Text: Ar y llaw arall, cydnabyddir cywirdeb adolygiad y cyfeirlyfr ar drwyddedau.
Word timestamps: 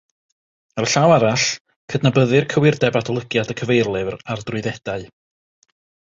Ar 0.81 0.85
y 0.85 0.87
llaw 0.93 1.11
arall, 1.15 1.43
cydnabyddir 1.93 2.47
cywirdeb 2.53 2.97
adolygiad 3.01 3.53
y 3.55 3.59
cyfeirlyfr 3.59 4.17
ar 4.37 4.41
drwyddedau. 4.49 5.05